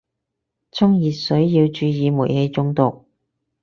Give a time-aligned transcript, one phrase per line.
[0.71, 3.05] 沖熱水要注意煤氣中毒